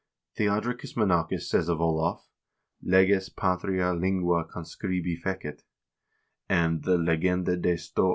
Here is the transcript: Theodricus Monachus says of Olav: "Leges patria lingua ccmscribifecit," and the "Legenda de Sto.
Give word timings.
Theodricus 0.35 0.95
Monachus 0.95 1.47
says 1.47 1.69
of 1.69 1.79
Olav: 1.79 2.25
"Leges 2.81 3.29
patria 3.29 3.93
lingua 3.93 4.45
ccmscribifecit," 4.47 5.61
and 6.49 6.81
the 6.83 6.97
"Legenda 6.97 7.55
de 7.55 7.77
Sto. 7.77 8.09